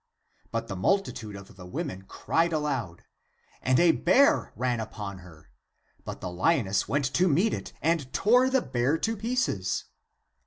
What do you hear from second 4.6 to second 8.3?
upon her; but the lioness went to meet it and